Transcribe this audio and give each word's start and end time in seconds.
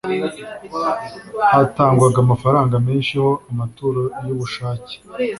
hatangwaga 1.51 2.17
amafaranga 2.25 2.75
menshi 2.87 3.13
ho 3.23 3.31
amaturo 3.51 4.01
y'ubushake, 4.25 4.93